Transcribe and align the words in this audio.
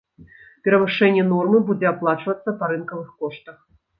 Перавышэнне 0.67 1.25
нормы 1.33 1.59
будзе 1.67 1.85
аплачвацца 1.91 2.57
па 2.61 2.65
рынкавых 2.75 3.13
коштах. 3.21 3.57